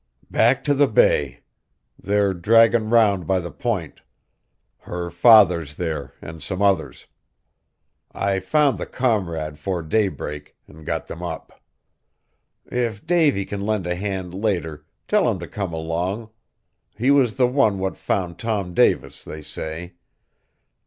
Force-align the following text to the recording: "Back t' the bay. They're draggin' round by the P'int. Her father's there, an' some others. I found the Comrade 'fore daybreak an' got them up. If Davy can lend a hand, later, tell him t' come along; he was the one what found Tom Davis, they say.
"Back 0.31 0.63
t' 0.63 0.73
the 0.73 0.87
bay. 0.87 1.41
They're 1.99 2.33
draggin' 2.33 2.89
round 2.89 3.27
by 3.27 3.39
the 3.39 3.51
P'int. 3.51 4.01
Her 4.79 5.11
father's 5.11 5.75
there, 5.75 6.15
an' 6.23 6.39
some 6.39 6.59
others. 6.59 7.05
I 8.11 8.39
found 8.39 8.79
the 8.79 8.87
Comrade 8.87 9.59
'fore 9.59 9.83
daybreak 9.83 10.55
an' 10.67 10.85
got 10.85 11.05
them 11.05 11.21
up. 11.21 11.61
If 12.65 13.05
Davy 13.05 13.45
can 13.45 13.63
lend 13.63 13.85
a 13.85 13.93
hand, 13.93 14.33
later, 14.33 14.87
tell 15.07 15.29
him 15.29 15.39
t' 15.39 15.45
come 15.45 15.71
along; 15.71 16.31
he 16.97 17.11
was 17.11 17.35
the 17.35 17.45
one 17.45 17.77
what 17.77 17.95
found 17.95 18.39
Tom 18.39 18.73
Davis, 18.73 19.23
they 19.23 19.43
say. 19.43 19.97